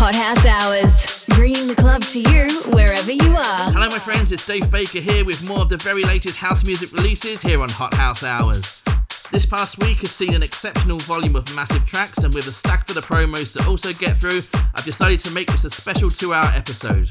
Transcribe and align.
Hot 0.00 0.14
House 0.14 0.46
Hours, 0.46 1.26
bringing 1.30 1.66
the 1.66 1.74
club 1.74 2.02
to 2.02 2.20
you 2.20 2.46
wherever 2.70 3.10
you 3.10 3.34
are. 3.34 3.72
Hello, 3.72 3.88
my 3.88 3.98
friends, 3.98 4.30
it's 4.30 4.46
Dave 4.46 4.70
Baker 4.70 5.00
here 5.00 5.24
with 5.24 5.42
more 5.42 5.58
of 5.58 5.68
the 5.68 5.76
very 5.78 6.04
latest 6.04 6.38
house 6.38 6.64
music 6.64 6.92
releases 6.92 7.42
here 7.42 7.60
on 7.60 7.68
Hot 7.70 7.92
House 7.94 8.22
Hours. 8.22 8.80
This 9.32 9.44
past 9.44 9.82
week 9.82 9.98
has 9.98 10.12
seen 10.12 10.34
an 10.34 10.44
exceptional 10.44 10.98
volume 10.98 11.34
of 11.34 11.52
massive 11.56 11.84
tracks, 11.84 12.18
and 12.18 12.32
with 12.32 12.46
a 12.46 12.52
stack 12.52 12.86
for 12.86 12.94
the 12.94 13.00
promos 13.00 13.58
to 13.58 13.68
also 13.68 13.92
get 13.92 14.16
through, 14.18 14.42
I've 14.76 14.84
decided 14.84 15.18
to 15.18 15.32
make 15.32 15.50
this 15.50 15.64
a 15.64 15.70
special 15.70 16.10
two 16.10 16.32
hour 16.32 16.46
episode. 16.54 17.10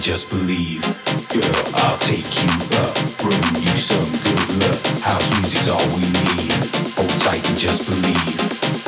just 0.00 0.30
believe. 0.30 0.82
Girl, 1.28 1.74
I'll 1.74 1.98
take 1.98 2.24
you 2.42 2.50
up, 2.78 2.94
bring 3.18 3.42
you 3.62 3.76
some 3.76 4.10
good 4.24 4.48
luck. 4.60 4.80
House 5.02 5.28
music's 5.40 5.68
all 5.68 5.86
we 5.94 6.02
need. 6.02 6.52
Hold 6.96 7.14
tight 7.20 7.46
and 7.48 7.58
just 7.58 7.86
believe. 7.88 8.38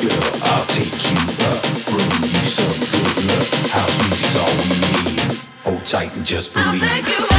Girl, 0.01 0.27
I'll 0.43 0.67
take 0.67 0.97
you 1.11 1.21
up, 1.53 1.63
bring 1.91 2.23
you 2.23 2.43
some 2.49 2.79
good 2.93 3.17
luck. 3.29 3.49
House 3.71 3.97
music's 4.09 4.37
all 4.41 4.55
we 4.65 4.69
need. 4.95 5.21
Hold 5.65 5.85
tight 5.87 6.15
and 6.17 6.25
just 6.25 6.55
believe. 6.55 7.36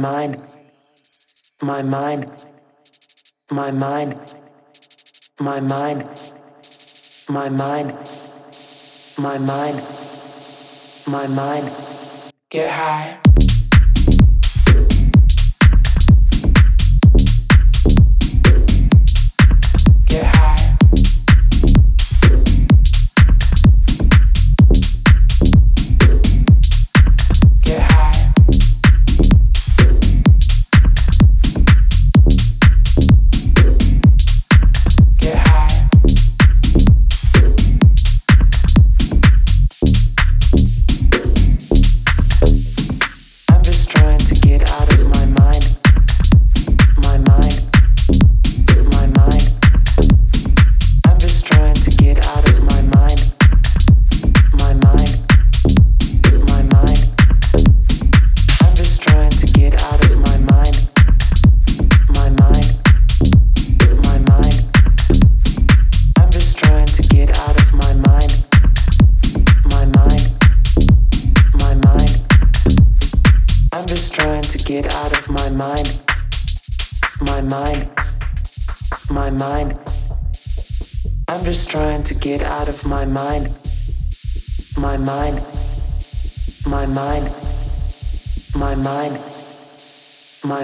mind, 0.00 0.40
my 1.62 1.82
mind, 1.82 2.30
my 3.50 3.70
mind, 3.70 4.18
my 5.38 5.60
mind, 5.60 6.08
my 7.28 7.48
mind, 7.50 7.92
my 9.18 9.38
mind, 9.38 9.78
my 11.06 11.26
mind. 11.26 11.70
Get 12.48 12.70
high. 12.70 13.29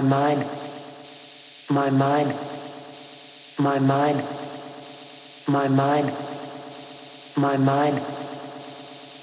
mind, 0.07 0.39
my 1.69 1.89
mind, 1.89 2.29
my 3.59 3.79
mind, 3.79 4.23
my 5.47 5.67
mind, 5.67 6.07
my 7.37 7.57
mind, 7.57 7.95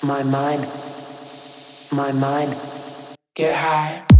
my 0.02 0.22
mind, 0.22 0.62
my 1.92 2.12
mind. 2.12 2.54
Get 3.34 3.54
high. 3.54 4.13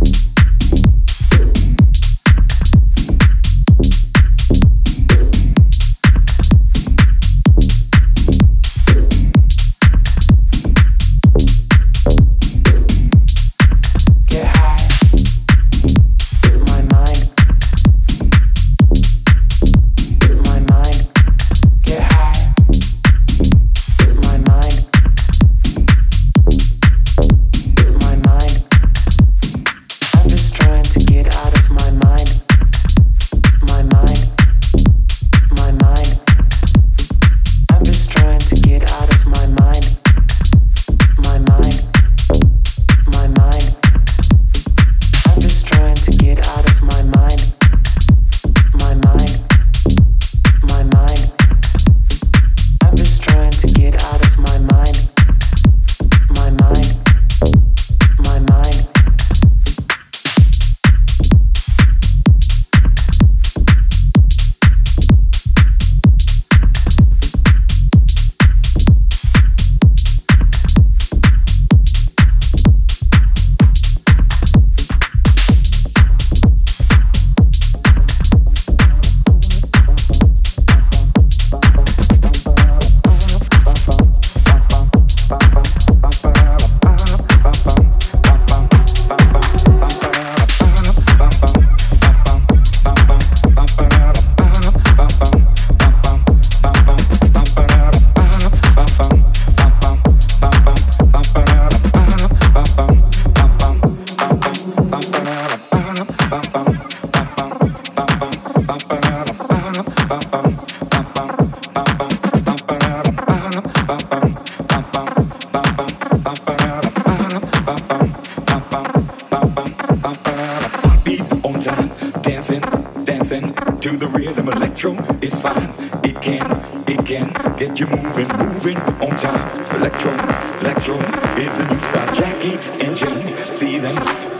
It's 131.36 131.56
the 131.58 131.64
new 131.64 131.78
style, 131.78 132.14
Jackie 132.14 132.84
and 132.84 132.96
Jane. 132.96 133.52
See 133.52 133.78
them 133.78 133.94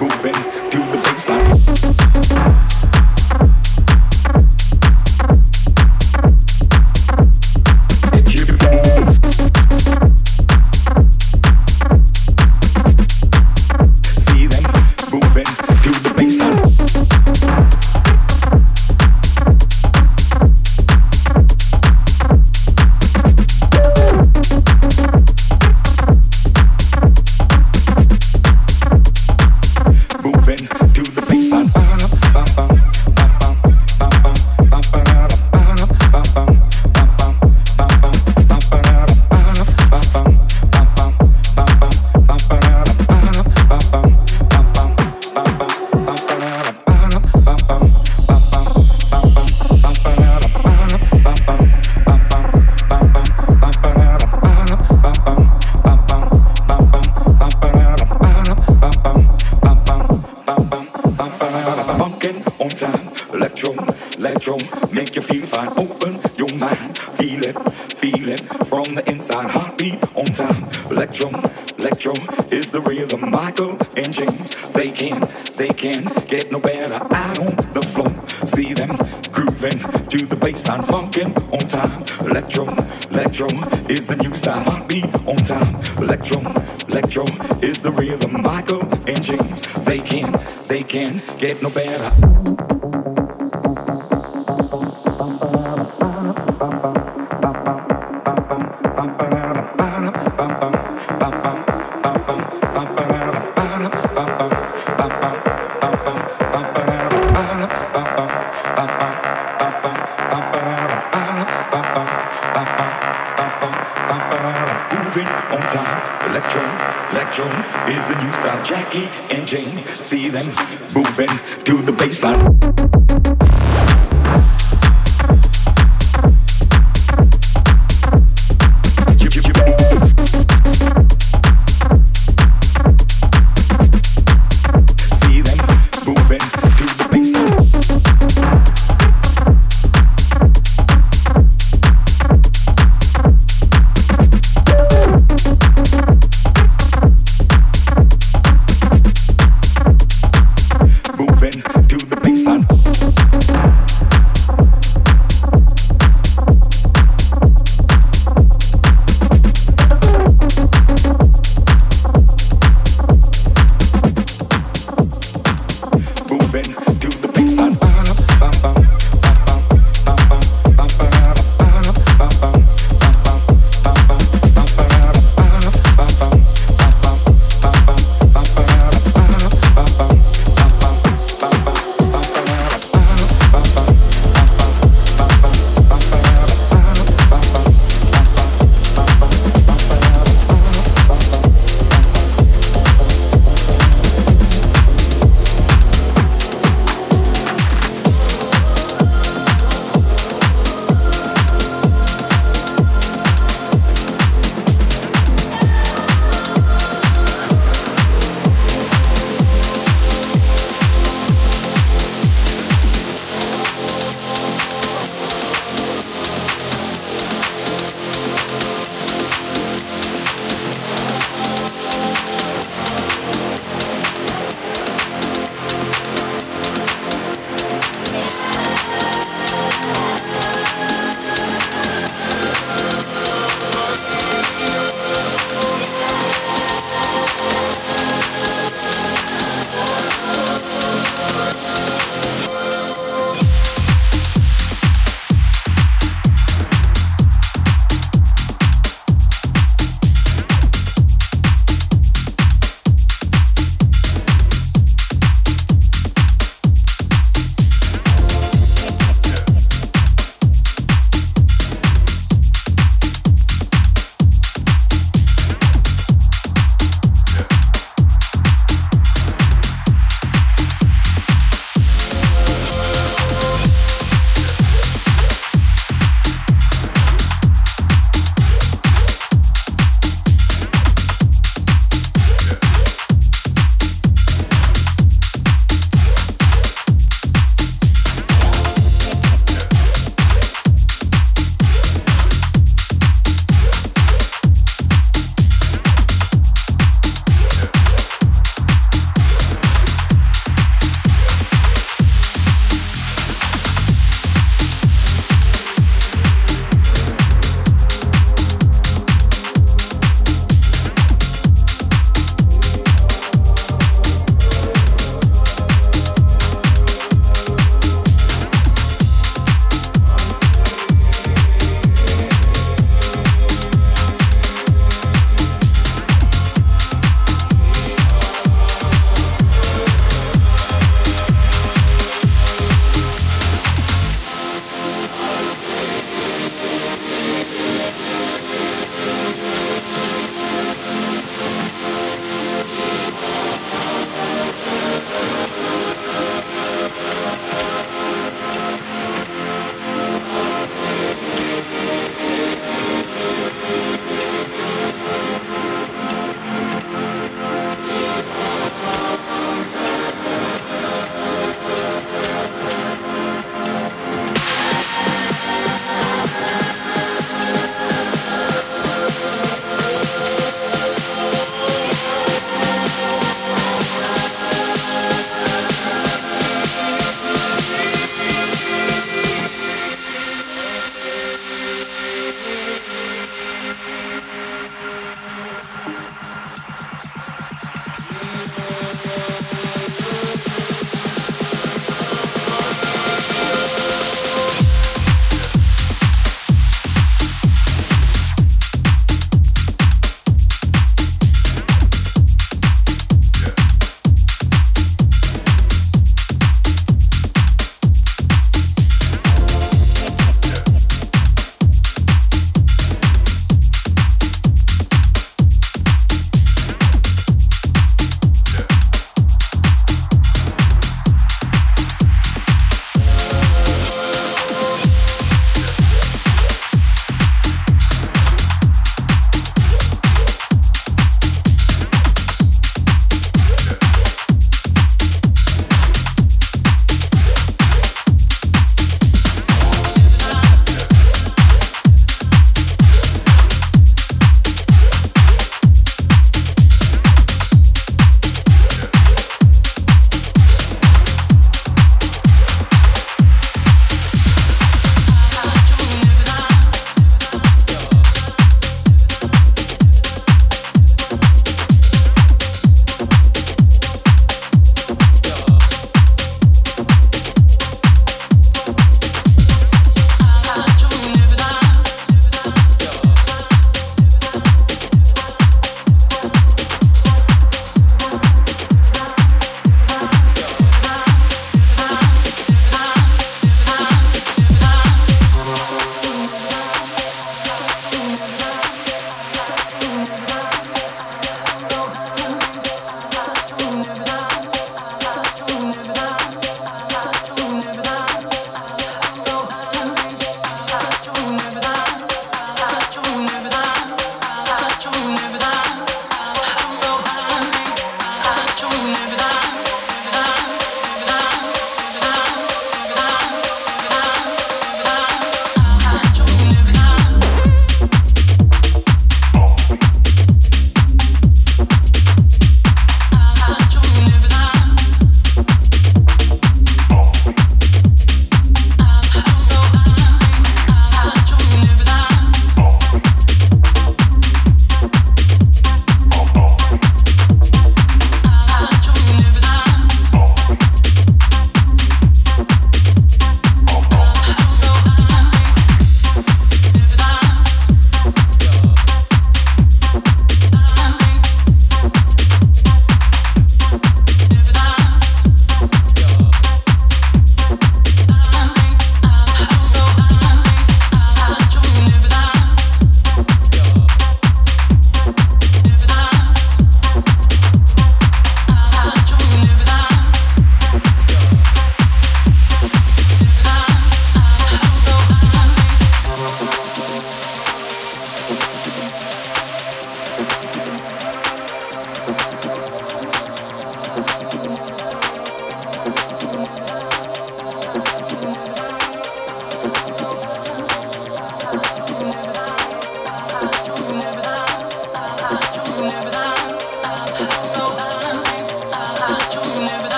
moving 0.00 0.34
to 0.70 0.78
the 0.78 0.90
big 0.92 1.02
baseline. 1.04 2.39